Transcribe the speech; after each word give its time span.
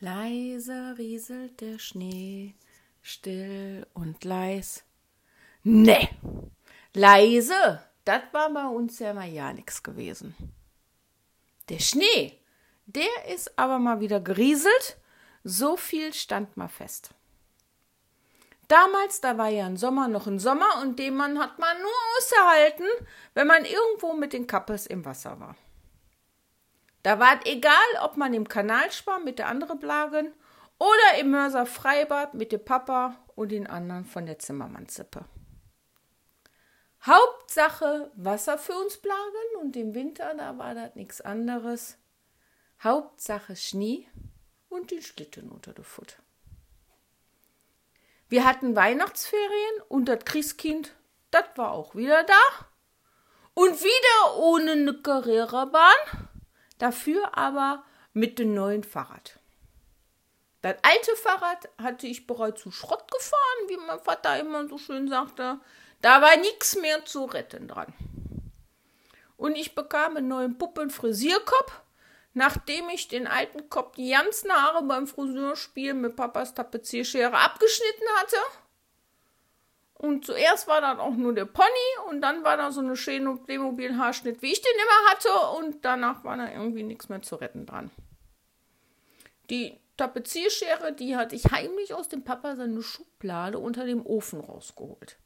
Leise 0.00 0.96
rieselt 0.98 1.60
der 1.60 1.78
Schnee, 1.78 2.54
still 3.02 3.86
und 3.94 4.24
leis. 4.24 4.84
Ne, 5.62 6.08
leise, 6.92 7.80
das 8.04 8.22
war 8.32 8.52
bei 8.52 8.66
uns 8.66 8.98
ja 8.98 9.14
mal 9.14 9.28
ja 9.28 9.52
nix 9.52 9.82
gewesen. 9.82 10.34
Der 11.68 11.78
Schnee, 11.78 12.38
der 12.86 13.32
ist 13.32 13.58
aber 13.58 13.78
mal 13.78 14.00
wieder 14.00 14.20
gerieselt, 14.20 14.98
so 15.42 15.76
viel 15.76 16.12
stand 16.12 16.56
mal 16.56 16.68
fest. 16.68 17.14
Damals, 18.68 19.20
da 19.20 19.36
war 19.38 19.48
ja 19.48 19.66
ein 19.66 19.76
Sommer 19.76 20.08
noch 20.08 20.26
ein 20.26 20.38
Sommer 20.38 20.82
und 20.82 20.98
den 20.98 21.14
man 21.14 21.38
hat 21.38 21.58
man 21.58 21.76
nur 21.80 21.92
ausgehalten, 22.16 22.86
wenn 23.34 23.46
man 23.46 23.64
irgendwo 23.64 24.14
mit 24.14 24.32
den 24.32 24.46
Kappes 24.46 24.86
im 24.86 25.04
Wasser 25.04 25.38
war. 25.38 25.56
Da 27.04 27.20
war 27.20 27.38
es 27.38 27.44
egal, 27.44 27.74
ob 28.00 28.16
man 28.16 28.32
im 28.32 28.48
Kanal 28.48 28.90
schwamm 28.90 29.24
mit 29.24 29.38
der 29.38 29.48
anderen 29.48 29.78
Blagen 29.78 30.32
oder 30.78 31.20
im 31.20 31.30
Mörser 31.30 31.66
Freibad 31.66 32.32
mit 32.32 32.50
dem 32.50 32.64
Papa 32.64 33.22
und 33.36 33.52
den 33.52 33.66
anderen 33.66 34.06
von 34.06 34.24
der 34.24 34.38
Zimmermannsippe. 34.38 35.26
Hauptsache 37.04 38.10
Wasser 38.14 38.56
für 38.56 38.72
uns 38.72 38.96
Blagen 38.96 39.60
und 39.60 39.76
im 39.76 39.94
Winter, 39.94 40.34
da 40.34 40.56
war 40.56 40.74
das 40.74 40.94
nichts 40.94 41.20
anderes. 41.20 41.98
Hauptsache 42.82 43.54
Schnee 43.54 44.08
und 44.70 44.90
den 44.90 45.02
Schlitten 45.02 45.50
unter 45.50 45.74
der 45.74 45.84
Futter. 45.84 46.16
Wir 48.30 48.46
hatten 48.46 48.74
Weihnachtsferien 48.74 49.82
und 49.88 50.06
das 50.06 50.24
Christkind, 50.24 50.94
das 51.30 51.44
war 51.56 51.72
auch 51.72 51.94
wieder 51.94 52.24
da. 52.24 52.66
Und 53.52 53.82
wieder 53.82 54.38
ohne 54.38 54.72
eine 54.72 54.94
Carrera-Bahn, 54.94 56.23
dafür 56.78 57.36
aber 57.36 57.84
mit 58.12 58.38
dem 58.38 58.54
neuen 58.54 58.84
Fahrrad. 58.84 59.38
Das 60.62 60.76
alte 60.82 61.16
Fahrrad 61.16 61.68
hatte 61.82 62.06
ich 62.06 62.26
bereits 62.26 62.62
zu 62.62 62.70
Schrott 62.70 63.10
gefahren, 63.10 63.68
wie 63.68 63.76
mein 63.76 64.00
Vater 64.00 64.38
immer 64.38 64.66
so 64.68 64.78
schön 64.78 65.08
sagte. 65.08 65.58
Da 66.00 66.22
war 66.22 66.36
nichts 66.36 66.76
mehr 66.76 67.04
zu 67.04 67.24
retten 67.24 67.68
dran. 67.68 67.92
Und 69.36 69.56
ich 69.56 69.74
bekam 69.74 70.16
einen 70.16 70.28
neuen 70.28 70.58
Puppenfrisierkopf 70.58 71.82
Nachdem 72.34 72.88
ich 72.88 73.06
den 73.06 73.28
alten 73.28 73.70
Kopf 73.70 73.94
die 73.94 74.10
ganzen 74.10 74.52
Haare 74.52 74.82
beim 74.82 75.06
Friseurspiel 75.06 75.94
mit 75.94 76.16
Papas 76.16 76.52
Tapezierschere 76.52 77.32
abgeschnitten 77.32 78.08
hatte. 78.16 78.36
Und 79.94 80.26
zuerst 80.26 80.66
war 80.66 80.80
dann 80.80 80.98
auch 80.98 81.14
nur 81.14 81.32
der 81.34 81.44
Pony 81.44 81.68
und 82.08 82.20
dann 82.20 82.44
war 82.44 82.56
da 82.56 82.72
so 82.72 82.80
eine 82.80 82.96
schöne 82.96 83.36
Playmobil-Haarschnitt, 83.36 84.42
wie 84.42 84.52
ich 84.52 84.60
den 84.60 84.72
immer 84.74 85.10
hatte. 85.10 85.58
Und 85.58 85.84
danach 85.84 86.24
war 86.24 86.36
da 86.36 86.50
irgendwie 86.50 86.82
nichts 86.82 87.08
mehr 87.08 87.22
zu 87.22 87.36
retten 87.36 87.64
dran. 87.64 87.90
Die 89.50 89.78
Tapezierschere, 89.96 90.92
die 90.92 91.16
hatte 91.16 91.36
ich 91.36 91.44
heimlich 91.52 91.94
aus 91.94 92.08
dem 92.08 92.24
Papa 92.24 92.56
seine 92.56 92.82
Schublade 92.82 93.58
unter 93.58 93.86
dem 93.86 94.04
Ofen 94.04 94.40
rausgeholt. 94.40 95.18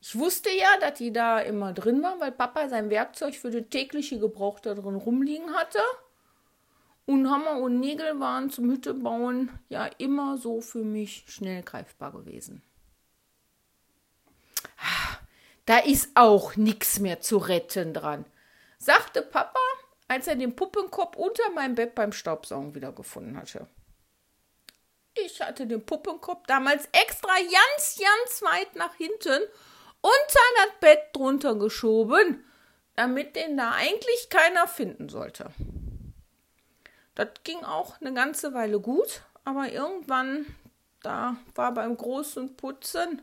Ich 0.00 0.16
wusste 0.18 0.50
ja, 0.50 0.68
dass 0.80 0.98
die 0.98 1.12
da 1.12 1.40
immer 1.40 1.72
drin 1.72 2.02
war, 2.02 2.20
weil 2.20 2.30
Papa 2.30 2.68
sein 2.68 2.90
Werkzeug 2.90 3.34
für 3.34 3.50
den 3.50 3.70
tägliche 3.70 4.18
Gebrauch 4.18 4.60
da 4.60 4.74
drin 4.74 4.96
rumliegen 4.96 5.54
hatte. 5.54 5.80
Und 7.06 7.30
Hammer 7.30 7.58
und 7.58 7.80
Nägel 7.80 8.20
waren 8.20 8.50
zum 8.50 8.70
Hüttebauen 8.70 9.50
ja 9.68 9.86
immer 9.98 10.38
so 10.38 10.60
für 10.60 10.84
mich 10.84 11.24
schnell 11.26 11.62
greifbar 11.62 12.12
gewesen. 12.12 12.62
Da 15.66 15.78
ist 15.78 16.10
auch 16.14 16.56
nichts 16.56 16.98
mehr 16.98 17.20
zu 17.20 17.38
retten 17.38 17.94
dran, 17.94 18.26
sagte 18.78 19.22
Papa, 19.22 19.60
als 20.08 20.26
er 20.26 20.36
den 20.36 20.54
Puppenkopf 20.54 21.16
unter 21.16 21.50
meinem 21.50 21.74
Bett 21.74 21.94
beim 21.94 22.12
Staubsaugen 22.12 22.74
wiedergefunden 22.74 23.36
hatte. 23.38 23.66
Ich 25.14 25.40
hatte 25.40 25.66
den 25.66 25.86
Puppenkopf 25.86 26.46
damals 26.46 26.88
extra 26.92 27.34
ganz, 27.34 27.98
ganz 27.98 28.42
weit 28.42 28.74
nach 28.76 28.94
hinten 28.94 29.42
unter 30.00 30.40
das 30.56 30.80
Bett 30.80 30.98
drunter 31.14 31.54
geschoben, 31.54 32.44
damit 32.96 33.36
den 33.36 33.56
da 33.56 33.72
eigentlich 33.72 34.28
keiner 34.28 34.68
finden 34.68 35.08
sollte. 35.08 35.50
Das 37.14 37.28
ging 37.44 37.64
auch 37.64 38.00
eine 38.00 38.12
ganze 38.12 38.52
Weile 38.54 38.80
gut, 38.80 39.22
aber 39.44 39.70
irgendwann, 39.70 40.46
da 41.02 41.36
war 41.54 41.72
beim 41.72 41.96
großen 41.96 42.56
Putzen 42.56 43.22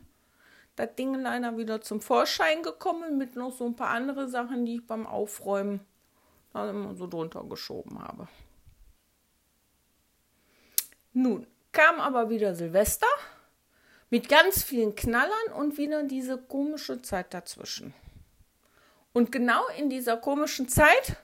das 0.82 0.96
Ding 0.96 1.14
leider 1.14 1.58
wieder 1.58 1.82
zum 1.82 2.02
Vorschein 2.02 2.64
gekommen 2.64 3.18
mit 3.18 3.36
noch 3.36 3.52
so 3.52 3.66
ein 3.66 3.76
paar 3.76 3.90
andere 3.90 4.28
Sachen, 4.28 4.66
die 4.66 4.78
ich 4.78 4.88
beim 4.88 5.06
Aufräumen 5.06 5.82
da 6.54 6.70
immer 6.70 6.96
so 6.96 7.06
drunter 7.06 7.44
geschoben 7.44 8.02
habe. 8.02 8.28
Nun 11.14 11.46
kam 11.72 12.00
aber 12.00 12.30
wieder 12.30 12.56
Silvester 12.56 13.08
mit 14.10 14.28
ganz 14.28 14.64
vielen 14.64 14.96
Knallern 14.96 15.54
und 15.56 15.78
wieder 15.78 16.04
diese 16.04 16.38
komische 16.40 17.02
Zeit 17.02 17.34
dazwischen. 17.34 17.94
Und 19.14 19.32
genau 19.32 19.62
in 19.78 19.90
dieser 19.90 20.18
komischen 20.18 20.68
Zeit 20.68 21.18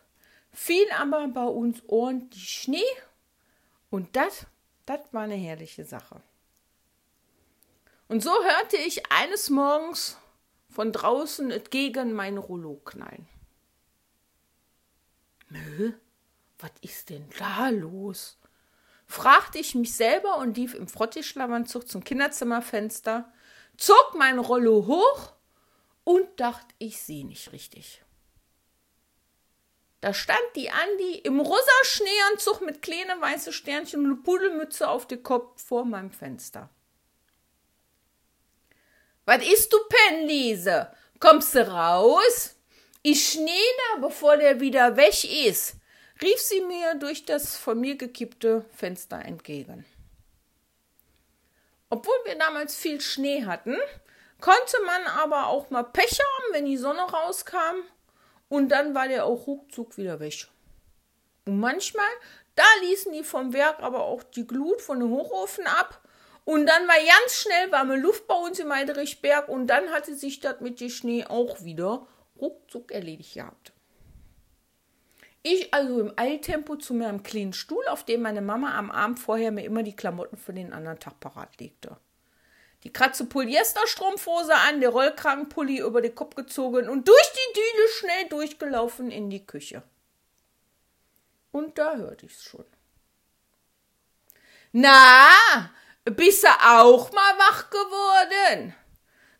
fiel 0.52 0.86
aber 0.98 1.28
bei 1.30 1.46
uns 1.46 1.82
ordentlich 1.88 2.48
Schnee 2.48 2.84
und 3.90 4.16
das, 4.16 4.46
das 4.86 5.00
war 5.12 5.24
eine 5.24 5.36
herrliche 5.36 5.84
Sache. 5.84 6.22
Und 8.08 8.24
so 8.24 8.32
hörte 8.32 8.78
ich 8.78 9.12
eines 9.12 9.50
Morgens 9.50 10.18
von 10.70 10.92
draußen 10.92 11.52
entgegen 11.52 12.14
mein 12.14 12.38
Rollo 12.38 12.76
knallen. 12.86 13.28
Nö, 15.50 15.94
was 16.60 16.72
ist 16.82 17.10
denn 17.10 17.30
da 17.38 17.70
los? 17.70 18.38
fragte 19.06 19.58
ich 19.58 19.74
mich 19.74 19.96
selber 19.96 20.38
und 20.38 20.58
lief 20.58 20.74
im 20.74 20.88
Frottischlammernzug 20.88 21.88
zum 21.88 22.04
Kinderzimmerfenster, 22.04 23.32
zog 23.78 24.16
mein 24.18 24.38
Rollo 24.38 24.86
hoch 24.86 25.34
und 26.04 26.28
dachte, 26.40 26.76
ich 26.78 27.02
sehe 27.02 27.26
nicht 27.26 27.52
richtig. 27.54 28.04
Da 30.02 30.14
stand 30.14 30.40
die 30.56 30.70
Andi 30.70 31.20
im 31.20 31.40
rosa 31.40 31.84
Schneeanzug 31.84 32.62
mit 32.62 32.82
kleinen 32.82 33.20
weißen 33.22 33.52
Sternchen 33.52 34.06
und 34.06 34.24
Pudelmütze 34.24 34.90
auf 34.90 35.08
dem 35.08 35.24
Kopf 35.24 35.62
vor 35.64 35.86
meinem 35.86 36.12
Fenster. 36.12 36.70
Was 39.28 39.46
ist 39.46 39.74
du, 39.74 39.78
Pennliese? 39.90 40.90
Kommst 41.20 41.54
du 41.54 41.68
raus? 41.68 42.56
Ich 43.02 43.28
schnee 43.28 43.52
da, 43.52 44.00
bevor 44.00 44.38
der 44.38 44.62
wieder 44.62 44.96
weg 44.96 45.26
ist, 45.26 45.76
rief 46.22 46.40
sie 46.40 46.62
mir 46.62 46.96
durch 46.96 47.26
das 47.26 47.58
von 47.58 47.82
mir 47.82 47.98
gekippte 47.98 48.64
Fenster 48.74 49.20
entgegen. 49.20 49.86
Obwohl 51.90 52.16
wir 52.24 52.38
damals 52.38 52.78
viel 52.78 53.02
Schnee 53.02 53.44
hatten, 53.44 53.76
konnte 54.40 54.78
man 54.86 55.06
aber 55.08 55.48
auch 55.48 55.72
mal 55.72 55.84
Pech 55.84 56.20
haben, 56.20 56.54
wenn 56.54 56.66
die 56.66 56.78
Sonne 56.78 57.02
rauskam 57.02 57.84
und 58.48 58.70
dann 58.70 58.96
war 58.96 59.10
der 59.10 59.26
auch 59.26 59.46
ruckzuck 59.46 59.98
wieder 59.98 60.22
weg. 60.22 60.48
Und 61.44 61.60
manchmal, 61.60 62.08
da 62.56 62.64
ließen 62.80 63.12
die 63.12 63.26
vom 63.26 63.52
Werk 63.52 63.82
aber 63.82 64.06
auch 64.06 64.24
die 64.24 64.48
Glut 64.48 64.82
von 64.82 65.02
dem 65.02 65.10
Hochofen 65.10 65.68
ab. 65.68 66.02
Und 66.48 66.66
dann 66.66 66.88
war 66.88 66.96
ganz 66.96 67.42
schnell 67.42 67.72
warme 67.74 67.98
Luft 67.98 68.26
bei 68.26 68.36
uns 68.36 68.58
im 68.60 68.72
Heiderichberg 68.72 69.50
und 69.50 69.68
dann 69.68 69.92
hatte 69.92 70.16
sich 70.16 70.40
das 70.40 70.62
mit 70.62 70.80
dem 70.80 70.90
Schnee 70.90 71.26
auch 71.26 71.66
wieder 71.66 72.08
ruckzuck 72.40 72.94
erledigt 72.94 73.34
gehabt. 73.34 73.74
Ich 75.44 75.74
also 75.74 76.00
im 76.00 76.14
Eiltempo 76.16 76.78
zu 76.78 76.94
meinem 76.94 77.22
kleinen 77.22 77.52
Stuhl, 77.52 77.86
auf 77.90 78.06
dem 78.06 78.22
meine 78.22 78.42
Mama 78.42 78.78
am 78.78 78.92
Abend 78.92 79.20
vorher 79.20 79.52
mir 79.52 79.66
immer 79.66 79.84
die 79.84 79.96
Klamotten 79.96 80.38
für 80.38 80.54
den 80.54 80.72
anderen 80.72 81.00
Tag 81.00 81.20
parat 81.20 81.60
legte 81.60 81.98
die 82.84 82.94
Kratze 82.94 83.26
Polyesterstrumpfhose 83.26 84.56
an, 84.56 84.80
der 84.80 84.92
Rollkragenpulli 84.92 85.80
über 85.80 86.02
den 86.02 86.16
Kopf 86.16 86.36
gezogen 86.36 86.88
und 86.88 87.08
durch 87.08 87.34
die 87.34 87.54
Düne 87.54 87.88
schnell 88.00 88.30
durchgelaufen 88.30 89.12
in 89.12 89.30
die 89.30 89.46
Küche. 89.46 89.84
Und 91.52 91.78
da 91.78 91.96
hörte 91.98 92.28
ich's 92.28 92.44
schon. 92.44 92.66
Na, 94.72 95.32
bist 96.12 96.44
du 96.44 96.48
auch 96.48 97.12
mal 97.12 97.38
wach 97.38 97.70
geworden? 97.70 98.76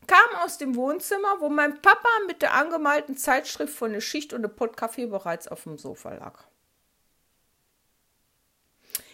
kam 0.08 0.36
aus 0.42 0.58
dem 0.58 0.76
Wohnzimmer, 0.76 1.40
wo 1.40 1.50
mein 1.50 1.82
Papa 1.82 2.08
mit 2.26 2.42
der 2.42 2.54
angemalten 2.54 3.18
Zeitschrift 3.18 3.74
von 3.74 3.92
der 3.92 4.02
Schicht 4.02 4.34
und 4.34 4.42
dem 4.42 4.56
Pottkaffee 4.56 5.06
bereits 5.06 5.48
auf 5.48 5.64
dem 5.64 5.78
Sofa 5.78 6.14
lag. 6.14 6.46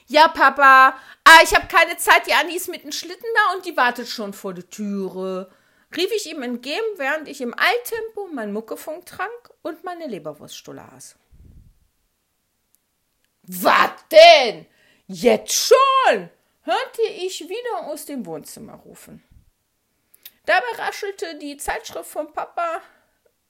Ja, 0.06 0.28
Papa, 0.28 0.96
ah, 1.24 1.40
ich 1.44 1.56
habe 1.56 1.68
keine 1.68 1.98
Zeit, 1.98 2.28
die 2.28 2.34
Anni 2.34 2.56
ist 2.56 2.70
mit 2.70 2.84
dem 2.84 2.92
Schlitten 2.92 3.26
da 3.36 3.56
und 3.56 3.66
die 3.66 3.76
wartet 3.76 4.08
schon 4.08 4.34
vor 4.34 4.54
der 4.54 4.70
Türe. 4.70 5.50
Rief 5.96 6.12
ich 6.12 6.30
ihm 6.30 6.42
entgegen, 6.44 6.82
während 6.98 7.28
ich 7.28 7.42
im 7.42 7.56
Eiltempo 7.58 8.28
mein 8.32 8.52
Muckefunk 8.52 9.06
trank 9.06 9.52
und 9.62 9.84
meine 9.84 10.08
Leberwurststulle 10.08 10.84
aß. 10.96 11.16
Was 13.44 13.92
denn? 14.12 14.68
Jetzt 15.08 15.54
schon? 15.54 16.30
Hörte 16.64 17.02
ich 17.02 17.42
wieder 17.48 17.88
aus 17.88 18.06
dem 18.06 18.26
Wohnzimmer 18.26 18.76
rufen. 18.76 19.24
Dabei 20.46 20.68
raschelte 20.78 21.38
die 21.40 21.58
Zeitschrift 21.58 22.10
vom 22.10 22.34
Papa 22.34 22.82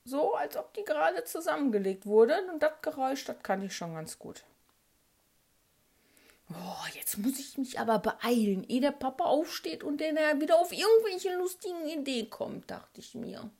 so, 0.05 0.35
als 0.35 0.57
ob 0.57 0.73
die 0.73 0.83
gerade 0.83 1.23
zusammengelegt 1.23 2.05
wurde, 2.05 2.35
und 2.51 2.61
das 2.61 2.73
Geräusch, 2.81 3.23
das 3.25 3.41
kann 3.41 3.63
ich 3.63 3.75
schon 3.75 3.95
ganz 3.95 4.19
gut. 4.19 4.43
Oh, 6.49 6.83
Jetzt 7.13 7.23
muss 7.23 7.37
ich 7.37 7.59
mich 7.59 7.79
aber 7.79 7.99
beeilen, 7.99 8.63
ehe 8.67 8.81
der 8.81 8.91
Papa 8.91 9.25
aufsteht 9.25 9.83
und 9.83 9.99
der 9.99 10.15
wieder 10.41 10.57
auf 10.57 10.71
irgendwelche 10.71 11.35
lustigen 11.35 11.85
Ideen 11.85 12.27
kommt, 12.27 12.71
dachte 12.71 12.99
ich 12.99 13.13
mir. 13.13 13.51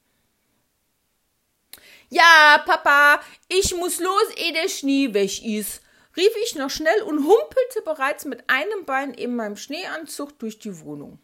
Ja, 2.10 2.64
Papa, 2.66 3.22
ich 3.48 3.76
muss 3.76 4.00
los, 4.00 4.30
ehe 4.38 4.54
der 4.54 4.70
Schnee 4.70 5.14
weg 5.14 5.44
ist, 5.46 5.83
rief 6.15 6.36
ich 6.44 6.56
noch 6.56 6.69
schnell 6.69 7.01
und 7.04 7.25
humpelte 7.25 7.81
bereits 7.83 8.25
mit 8.25 8.50
einem 8.50 8.86
Bein 8.86 9.13
in 9.13 9.36
meinem 9.36 9.57
Schneeanzug 9.57 10.38
durch 10.39 10.60
die 10.60 10.80
Wohnung. 10.80 11.19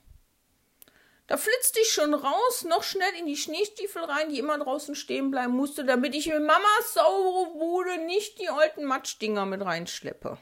Da 1.28 1.38
flitzte 1.38 1.80
ich 1.82 1.92
schon 1.92 2.16
raus, 2.16 2.66
noch 2.68 2.82
schnell 2.82 3.14
in 3.20 3.28
die 3.28 3.38
Schneestiefel 3.38 4.04
rein, 4.04 4.30
die 4.30 4.40
immer 4.40 4.58
draußen 4.58 4.96
stehen 4.96 5.30
bleiben 5.30 5.54
musste, 5.54 5.86
damit 5.86 6.16
ich 6.16 6.26
mit 6.26 6.42
Mamas 6.42 6.94
saubere 6.94 7.54
Bude 7.54 8.00
nicht 8.06 8.40
die 8.40 8.50
alten 8.50 8.84
Matschdinger 8.84 9.46
mit 9.46 9.62
reinschleppe. 9.62 10.40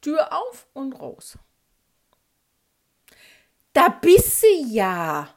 Tür 0.00 0.32
auf 0.32 0.66
und 0.72 0.94
raus. 0.94 1.36
Da 3.74 3.90
bist 3.90 4.42
du 4.42 4.46
ja. 4.70 5.34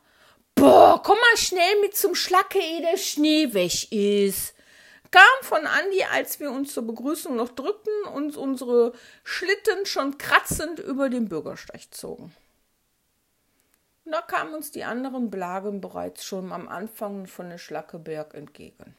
Boah, 0.55 1.01
komm 1.03 1.17
mal 1.17 1.37
schnell 1.37 1.81
mit 1.81 1.97
zum 1.97 2.15
Schlacke, 2.15 2.59
ehe 2.59 2.81
der 2.81 2.97
Schnee 2.97 3.53
weg 3.53 3.91
ist. 3.91 4.52
Kam 5.13 5.43
von 5.43 5.67
Andi, 5.67 6.03
als 6.05 6.39
wir 6.39 6.49
uns 6.49 6.73
zur 6.73 6.87
Begrüßung 6.87 7.35
noch 7.35 7.49
drückten 7.49 7.93
und 8.15 8.35
unsere 8.35 8.93
Schlitten 9.23 9.85
schon 9.85 10.17
kratzend 10.17 10.79
über 10.79 11.07
den 11.07 11.29
Bürgersteig 11.29 11.93
zogen. 11.93 12.35
Da 14.05 14.23
kamen 14.23 14.55
uns 14.55 14.71
die 14.71 14.83
anderen 14.83 15.29
Blagen 15.29 15.81
bereits 15.81 16.25
schon 16.25 16.51
am 16.51 16.67
Anfang 16.67 17.27
von 17.27 17.51
der 17.51 17.59
Schlackeberg 17.59 18.33
entgegen. 18.33 18.95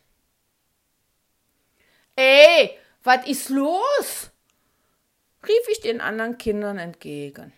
Ey, 2.15 2.79
was 3.03 3.27
ist 3.27 3.49
los? 3.49 4.31
rief 5.45 5.69
ich 5.69 5.81
den 5.81 6.01
anderen 6.01 6.39
Kindern 6.39 6.79
entgegen. 6.79 7.53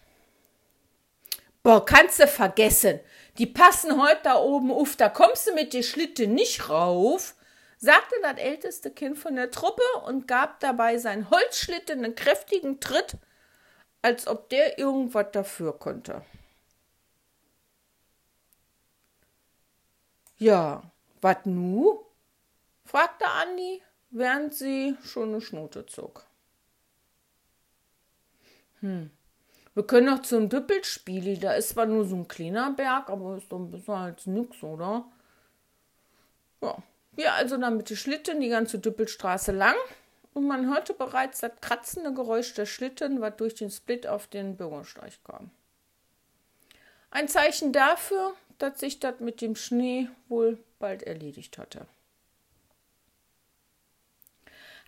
Boah, 1.62 1.84
kannst 1.84 2.20
du 2.20 2.26
vergessen. 2.26 3.00
Die 3.36 3.46
passen 3.46 4.00
heute 4.02 4.20
da 4.24 4.36
oben 4.36 4.72
auf, 4.72 4.96
da 4.96 5.10
kommst 5.10 5.46
du 5.46 5.52
mit 5.52 5.74
der 5.74 5.82
Schlitte 5.82 6.26
nicht 6.26 6.70
rauf, 6.70 7.34
sagte 7.76 8.14
das 8.23 8.38
älteste 8.38 8.90
Kind 8.90 9.19
von 9.19 9.37
der 9.37 9.50
Truppe 9.50 9.82
und 10.06 10.26
gab 10.26 10.61
dabei 10.61 10.99
sein 10.99 11.31
Holzschlitten 11.31 12.05
einen 12.05 12.14
kräftigen 12.14 12.81
Tritt, 12.81 13.17
als 14.02 14.26
ob 14.26 14.49
der 14.49 14.78
irgendwas 14.78 15.26
dafür 15.32 15.78
konnte. 15.78 16.25
Ja, 20.38 20.82
wat 21.20 21.46
nu? 21.46 22.05
fragte 22.84 23.26
Andi, 23.26 23.82
während 24.11 24.55
sie 24.55 24.96
schon 25.02 25.31
eine 25.31 25.40
Schnute 25.40 25.87
zog. 25.87 26.26
Hm, 28.81 29.11
wir 29.75 29.87
können 29.87 30.06
noch 30.06 30.23
zum 30.23 30.49
Düppelspieli. 30.49 31.38
Da 31.38 31.55
ist 31.55 31.70
zwar 31.70 31.87
nur 31.87 32.05
so 32.05 32.17
ein 32.17 32.28
kleiner 32.28 32.70
Berg, 32.73 33.11
aber 33.11 33.37
ist 33.37 33.50
doch 33.50 33.58
bisschen 33.58 33.94
als 33.94 34.26
nix, 34.26 34.62
oder? 34.62 35.05
Ja, 36.62 36.82
wir 37.16 37.32
also 37.32 37.56
dann 37.56 37.76
mit 37.76 37.90
den 37.90 37.96
Schlitten 37.96 38.40
die 38.40 38.48
ganze 38.48 38.78
Düppelstraße 38.78 39.52
lang. 39.52 39.76
Und 40.34 40.46
man 40.46 40.68
hörte 40.68 40.92
bereits 40.92 41.40
das 41.40 41.52
kratzende 41.62 42.12
Geräusch 42.12 42.52
der 42.52 42.66
Schlitten, 42.66 43.22
was 43.22 43.36
durch 43.36 43.54
den 43.54 43.70
Split 43.70 44.06
auf 44.06 44.26
den 44.26 44.56
Bürgersteig 44.56 45.14
kam. 45.24 45.50
Ein 47.10 47.28
Zeichen 47.28 47.72
dafür, 47.72 48.34
dass 48.58 48.78
sich 48.78 49.00
das 49.00 49.20
mit 49.20 49.40
dem 49.40 49.56
Schnee 49.56 50.08
wohl 50.28 50.58
bald 50.78 51.02
erledigt 51.02 51.56
hatte. 51.56 51.86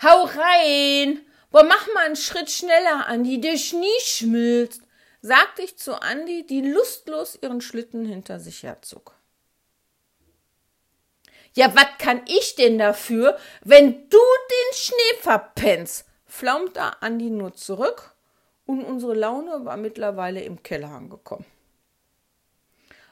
Hau 0.02 0.24
rein! 0.24 1.22
Boah, 1.50 1.64
mach 1.64 1.86
mal 1.94 2.04
einen 2.04 2.16
Schritt 2.16 2.50
schneller, 2.50 3.06
Andi, 3.06 3.40
der 3.40 3.56
Schnee 3.56 3.86
schmilzt, 4.00 4.82
sagte 5.22 5.62
ich 5.62 5.78
zu 5.78 6.00
Andi, 6.02 6.46
die 6.46 6.60
lustlos 6.60 7.38
ihren 7.40 7.62
Schlitten 7.62 8.04
hinter 8.04 8.38
sich 8.38 8.64
herzog. 8.64 9.17
Ja, 11.58 11.74
was 11.74 11.88
kann 11.98 12.22
ich 12.28 12.54
denn 12.54 12.78
dafür, 12.78 13.36
wenn 13.64 14.08
du 14.08 14.18
den 14.18 14.74
Schnee 14.74 15.18
verpennst? 15.20 16.06
flaumte 16.24 17.02
Andi 17.02 17.30
nur 17.30 17.52
zurück 17.52 18.14
und 18.64 18.84
unsere 18.84 19.14
Laune 19.14 19.64
war 19.64 19.76
mittlerweile 19.76 20.40
im 20.40 20.62
Keller 20.62 20.90
angekommen. 20.90 21.44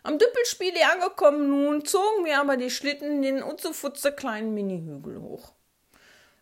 Am 0.05 0.17
Düppelspiele 0.21 0.79
angekommen 0.93 1.51
nun, 1.51 1.85
zogen 1.85 2.25
wir 2.25 2.39
aber 2.39 2.57
die 2.57 2.71
Schlitten 2.71 3.21
den 3.21 3.43
utzefutze 3.43 4.13
kleinen 4.13 4.55
Minihügel 4.55 5.21
hoch 5.21 5.53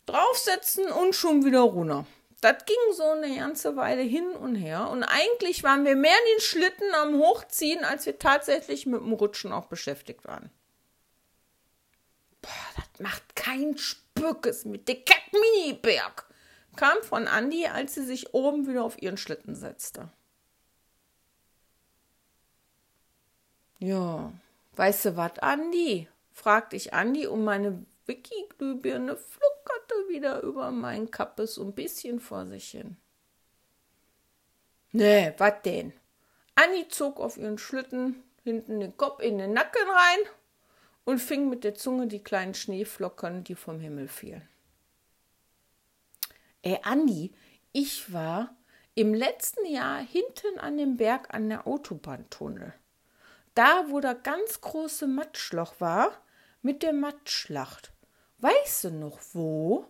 draufsetzen 0.05 0.93
und 0.93 1.15
schon 1.15 1.47
wieder 1.47 1.61
runter. 1.61 2.05
Das 2.43 2.67
ging 2.67 2.93
so 2.93 3.12
eine 3.12 3.35
ganze 3.35 3.77
Weile 3.77 4.03
hin 4.03 4.33
und 4.33 4.57
her. 4.57 4.91
Und 4.91 5.05
eigentlich 5.05 5.65
waren 5.65 5.87
wir 5.87 5.97
mehr 5.97 6.12
in 6.12 6.37
den 6.37 6.43
Schlitten 6.43 6.95
am 6.97 7.17
Hochziehen, 7.17 7.83
als 7.83 8.05
wir 8.05 8.19
tatsächlich 8.19 8.85
mit 8.85 9.00
dem 9.00 9.15
Rutschen 9.15 9.53
auch 9.53 9.69
beschäftigt 9.69 10.27
waren. 10.27 10.50
Macht 12.99 13.35
kein 13.35 13.76
Spückes 13.76 14.64
mit 14.64 14.88
der 14.88 14.96
Kack-Mini-Berg, 14.96 16.26
kam 16.76 17.02
von 17.02 17.26
Andi, 17.29 17.67
als 17.67 17.94
sie 17.94 18.05
sich 18.05 18.35
oben 18.35 18.67
wieder 18.67 18.85
auf 18.85 19.00
ihren 19.00 19.17
Schlitten 19.17 19.55
setzte. 19.55 20.11
Ja, 23.79 24.32
weißt 24.76 25.05
du 25.06 25.17
was, 25.17 25.38
Andi? 25.41 26.08
fragte 26.32 26.76
ich 26.76 26.94
Andi, 26.94 27.26
um 27.26 27.44
meine 27.44 27.85
Wiki-Glühbirne 28.06 29.17
fluckerte 29.17 30.08
wieder 30.08 30.43
über 30.43 30.70
mein 30.70 31.11
Kappes 31.11 31.58
ein 31.58 31.75
bisschen 31.75 32.20
vor 32.20 32.47
sich 32.47 32.70
hin. 32.70 32.97
Nee, 34.93 35.32
was 35.38 35.62
denn? 35.64 35.93
Anni 36.55 36.87
zog 36.88 37.19
auf 37.19 37.37
ihren 37.37 37.58
Schlitten 37.58 38.23
hinten 38.44 38.79
den 38.79 38.97
Kopf 38.97 39.20
in 39.20 39.38
den 39.38 39.52
Nacken 39.52 39.88
rein 39.88 40.19
und 41.05 41.19
fing 41.19 41.49
mit 41.49 41.65
der 41.65 41.75
Zunge 41.75 42.06
die 42.06 42.23
kleinen 42.23 42.55
Schneeflocken, 42.55 43.45
die 43.45 43.55
vom 43.55 43.81
Himmel 43.81 44.09
fielen. 44.09 44.49
Ey, 46.62 46.79
Andi, 46.83 47.33
ich 47.73 48.12
war 48.12 48.56
im 48.95 49.12
letzten 49.12 49.67
Jahr 49.67 50.01
hinten 50.01 50.59
an 50.59 50.79
dem 50.79 50.97
Berg 50.97 51.35
an 51.35 51.49
der 51.49 51.67
Autobahntunnel. 51.67 52.73
Da, 53.55 53.85
wo 53.89 54.01
der 54.01 54.15
ganz 54.15 54.61
große 54.61 55.06
Matschloch 55.06 55.75
war, 55.81 56.12
mit 56.62 56.83
der 56.83 56.93
Matschschlacht. 56.93 57.93
Weißt 58.39 58.85
du 58.85 58.91
noch 58.91 59.21
wo? 59.33 59.87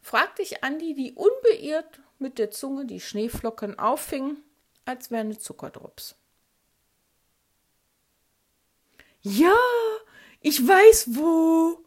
fragte 0.00 0.42
ich 0.42 0.64
Andi, 0.64 0.94
die 0.94 1.12
unbeirrt 1.12 2.00
mit 2.18 2.38
der 2.38 2.50
Zunge 2.50 2.86
die 2.86 3.00
Schneeflocken 3.00 3.78
auffing, 3.78 4.38
als 4.84 5.10
wären 5.10 5.38
Zuckerdrops. 5.38 6.16
Ja, 9.20 9.56
ich 10.46 10.64
weiß 10.64 11.16
wo. 11.16 11.80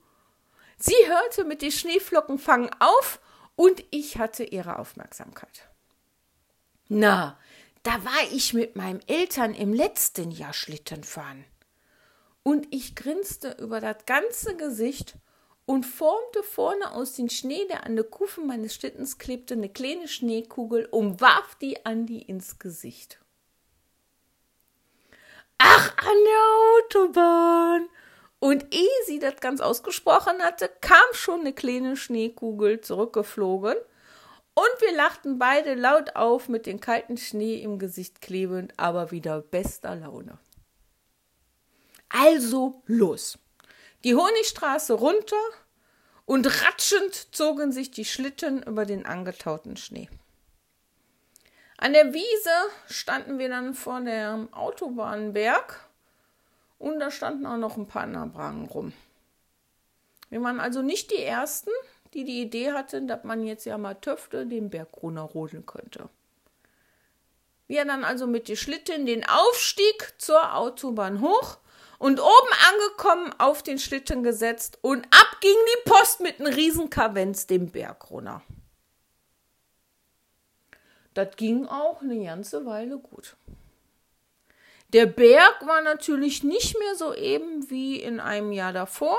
Sie 0.78 1.08
hörte 1.08 1.46
mit 1.46 1.62
den 1.62 1.72
Schneeflocken 1.72 2.38
fangen 2.38 2.70
auf 2.80 3.22
und 3.56 3.86
ich 3.90 4.18
hatte 4.18 4.44
ihre 4.44 4.80
Aufmerksamkeit. 4.80 5.70
Na, 6.90 7.40
da 7.84 8.04
war 8.04 8.22
ich 8.34 8.54
mit 8.54 8.76
meinen 8.76 9.00
Eltern 9.08 9.54
im 9.54 9.74
letzten 9.74 10.32
Jahr 10.32 10.52
Schlitten 10.52 11.06
fahren. 11.06 11.46
Und 12.44 12.68
ich 12.72 12.98
grinste 12.98 13.56
über 13.62 13.80
das 13.80 14.06
ganze 14.06 14.58
Gesicht 14.58 15.16
und 15.66 15.86
formte 15.86 16.44
vorne 16.44 16.92
aus 16.92 17.14
dem 17.14 17.30
Schnee, 17.30 17.66
der 17.70 17.86
an 17.86 17.96
der 17.96 18.04
Kufe 18.04 18.42
meines 18.42 18.76
Schlittens 18.76 19.18
klebte, 19.18 19.54
eine 19.54 19.70
kleine 19.70 20.10
Schneekugel 20.10 20.86
und 20.86 21.22
warf 21.22 21.56
die 21.62 21.86
Andi 21.86 22.18
ins 22.18 22.60
Gesicht. 22.60 23.20
Ach, 25.60 25.98
an 25.98 26.18
der 26.26 27.08
Autobahn! 27.08 27.90
Und 28.40 28.74
ehe 28.74 28.88
sie 29.06 29.20
das 29.20 29.36
ganz 29.42 29.60
ausgesprochen 29.60 30.42
hatte, 30.42 30.70
kam 30.82 30.98
schon 31.14 31.42
eine 31.42 31.54
kleine 31.54 31.98
Schneekugel 31.98 32.80
zurückgeflogen 32.80 33.76
und 34.54 34.82
wir 34.82 34.96
lachten 34.96 35.40
beide 35.40 35.74
laut 35.74 36.16
auf 36.16 36.48
mit 36.48 36.66
dem 36.66 36.80
kalten 36.80 37.18
Schnee 37.18 37.62
im 37.62 37.80
Gesicht 37.80 38.22
klebend, 38.22 38.74
aber 38.78 39.12
wieder 39.12 39.42
bester 39.42 39.96
Laune. 39.96 40.38
Also 42.10 42.82
los! 42.86 43.38
die 44.04 44.16
Honigstraße 44.16 44.94
runter 44.94 45.36
und 46.26 46.46
ratschend 46.64 47.36
zogen 47.36 47.72
sich 47.72 47.92
die 47.92 48.06
Schlitten 48.06 48.64
über 48.64 48.86
den 48.86 49.06
angetauten 49.06 49.78
Schnee. 49.78 50.10
An 51.78 51.94
der 51.94 52.14
Wiese 52.14 52.94
standen 52.94 53.40
wir 53.40 53.50
dann 53.50 53.74
vor 53.74 54.02
dem 54.02 54.54
Autobahnberg 54.54 55.89
und 56.80 57.00
da 57.00 57.12
standen 57.12 57.46
auch 57.46 57.58
noch 57.58 57.78
ein 57.78 57.88
paar 57.88 58.08
Nahbragen 58.08 58.66
rum. 58.66 58.94
Wir 60.30 60.42
waren 60.42 60.60
also 60.60 60.82
nicht 60.82 61.12
die 61.12 61.24
Ersten, 61.24 61.72
die 62.14 62.24
die 62.24 62.42
Idee 62.42 62.72
hatten, 62.72 63.08
dass 63.08 63.24
man 63.24 63.44
jetzt 63.44 63.66
ja 63.66 63.78
mal 63.78 63.96
Töfte 63.96 64.46
den 64.46 64.70
Berg 64.70 64.90
runterrodeln 65.02 65.66
könnte. 65.66 66.10
Wir 67.68 67.86
dann 67.86 68.04
also 68.04 68.26
mit 68.26 68.48
den 68.48 68.56
Schlitten 68.56 69.06
den 69.06 69.24
Aufstieg 69.28 70.14
zur 70.18 70.56
Autobahn 70.56 71.22
hoch 71.22 71.60
und 72.00 72.20
oben 72.20 72.50
angekommen 72.72 73.36
auf 73.38 73.62
den 73.62 73.78
Schlitten 73.78 74.24
gesetzt 74.24 74.80
und 74.82 75.06
ab 75.06 75.38
ging 75.42 75.52
die 75.52 75.90
Post 75.90 76.22
mit 76.22 76.40
einem 76.40 76.54
riesen 76.54 76.90
Kavenz 76.90 77.46
den 77.46 77.70
Berg 77.70 78.10
runter. 78.10 78.42
Das 81.14 81.36
ging 81.36 81.68
auch 81.68 82.02
eine 82.02 82.24
ganze 82.24 82.66
Weile 82.66 82.98
gut. 82.98 83.36
Der 84.94 85.06
Berg 85.06 85.68
war 85.68 85.82
natürlich 85.82 86.44
nicht 86.44 86.78
mehr 86.80 86.96
so 86.96 87.14
eben 87.14 87.70
wie 87.70 88.02
in 88.02 88.20
einem 88.20 88.52
Jahr 88.52 88.74
davor, 88.74 89.18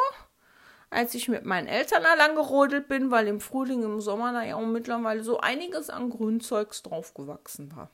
als 0.90 1.14
ich 1.14 1.28
mit 1.28 1.44
meinen 1.44 1.68
Eltern 1.68 2.02
lang 2.02 2.34
gerodelt 2.34 2.88
bin, 2.88 3.12
weil 3.12 3.28
im 3.28 3.40
Frühling, 3.40 3.84
im 3.84 4.00
Sommer 4.00 4.32
da 4.32 4.42
ja 4.42 4.56
auch 4.56 4.66
mittlerweile 4.66 5.22
so 5.22 5.38
einiges 5.38 5.88
an 5.88 6.10
Grünzeugs 6.10 6.82
draufgewachsen 6.82 7.74
war. 7.76 7.88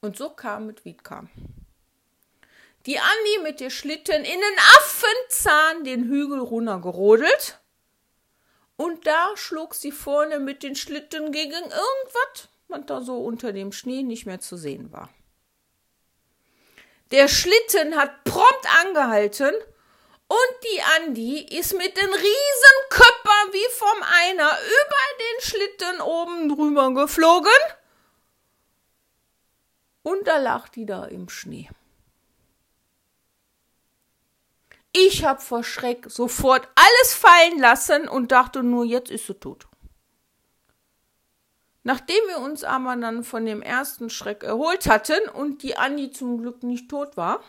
Und 0.00 0.16
so 0.16 0.30
kam 0.30 0.68
es, 0.70 0.84
wie. 0.84 0.96
Die 2.86 2.98
Andi 2.98 3.42
mit 3.44 3.60
der 3.60 3.70
Schlitten 3.70 4.16
in 4.16 4.24
den 4.24 4.58
Affenzahn 4.76 5.84
den 5.84 6.08
Hügel 6.08 6.40
runtergerodelt. 6.40 7.60
Und 8.76 9.06
da 9.06 9.36
schlug 9.36 9.76
sie 9.76 9.92
vorne 9.92 10.40
mit 10.40 10.64
den 10.64 10.74
Schlitten 10.74 11.30
gegen 11.30 11.52
irgendwas, 11.52 12.48
was 12.66 12.86
da 12.86 13.00
so 13.00 13.22
unter 13.22 13.52
dem 13.52 13.70
Schnee 13.70 14.02
nicht 14.02 14.26
mehr 14.26 14.40
zu 14.40 14.56
sehen 14.56 14.90
war. 14.90 15.08
Der 17.12 17.28
Schlitten 17.28 17.94
hat 17.96 18.24
prompt 18.24 18.66
angehalten 18.82 19.54
und 20.28 20.56
die 20.64 20.82
Andi 20.96 21.40
ist 21.40 21.74
mit 21.74 21.94
den 21.94 22.08
Riesenköpper 22.08 23.52
wie 23.52 23.70
vom 23.70 24.02
Einer 24.02 24.50
über 24.50 25.02
den 25.20 25.42
Schlitten 25.42 26.00
oben 26.00 26.48
drüber 26.48 26.94
geflogen. 26.94 27.52
Und 30.02 30.26
da 30.26 30.38
lag 30.38 30.70
die 30.70 30.86
da 30.86 31.04
im 31.04 31.28
Schnee. 31.28 31.68
Ich 34.92 35.22
hab 35.22 35.42
vor 35.42 35.64
Schreck 35.64 36.06
sofort 36.08 36.66
alles 36.74 37.14
fallen 37.14 37.58
lassen 37.58 38.08
und 38.08 38.32
dachte 38.32 38.62
nur, 38.62 38.86
jetzt 38.86 39.10
ist 39.10 39.26
sie 39.26 39.34
tot. 39.34 39.66
Nachdem 41.84 42.22
wir 42.28 42.38
uns 42.38 42.62
aber 42.62 42.96
dann 42.96 43.24
von 43.24 43.44
dem 43.44 43.60
ersten 43.60 44.08
Schreck 44.08 44.44
erholt 44.44 44.88
hatten 44.88 45.28
und 45.30 45.62
die 45.62 45.76
Anni 45.76 46.12
zum 46.12 46.38
Glück 46.38 46.62
nicht 46.62 46.88
tot 46.88 47.16
war, 47.16 47.42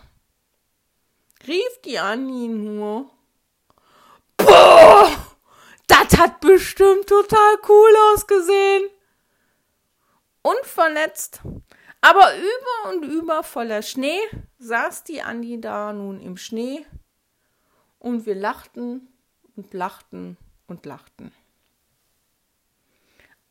rief 1.48 1.82
die 1.86 2.00
Anni 2.00 2.48
nur, 2.48 3.12
Boah, 4.38 5.10
das 5.88 6.18
hat 6.18 6.40
bestimmt 6.40 7.08
total 7.08 7.56
cool 7.68 7.92
ausgesehen. 8.14 8.90
Unverletzt, 10.42 11.42
aber 12.02 12.36
über 12.36 12.92
und 12.92 13.04
über 13.04 13.44
voller 13.44 13.82
Schnee 13.82 14.20
saß 14.58 15.04
die 15.06 15.22
Andi 15.22 15.62
da 15.62 15.94
nun 15.94 16.20
im 16.20 16.36
Schnee 16.36 16.86
und 18.00 18.26
wir 18.26 18.36
lachten 18.36 19.08
und 19.56 19.74
lachten 19.74 20.38
und 20.68 20.86
lachten. 20.86 21.32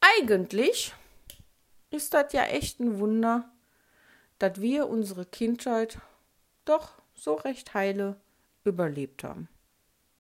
Eigentlich 0.05 0.93
ist 1.91 2.13
das 2.13 2.33
ja 2.33 2.43
echt 2.45 2.81
ein 2.81 2.99
Wunder, 2.99 3.49
dass 4.41 4.61
wir 4.61 4.89
unsere 4.89 5.25
Kindheit 5.25 5.99
doch 6.65 6.95
so 7.15 7.35
recht 7.35 7.73
heile 7.73 8.21
überlebt 8.65 9.23
haben. 9.23 9.49